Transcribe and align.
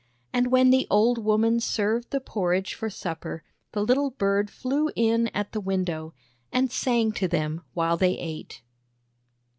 And 0.33 0.47
when 0.51 0.71
the 0.71 0.87
old 0.89 1.19
woman 1.23 1.59
served 1.59 2.09
the 2.09 2.19
porridge 2.19 2.73
for 2.73 2.89
supper, 2.89 3.43
the 3.73 3.83
little 3.83 4.09
bird 4.09 4.49
flew 4.49 4.89
in 4.95 5.27
at 5.27 5.51
the 5.51 5.61
window 5.61 6.15
and 6.51 6.71
sang 6.71 7.11
to 7.11 7.27
them 7.27 7.61
while 7.75 7.97
they 7.97 8.17
ate. 8.17 8.63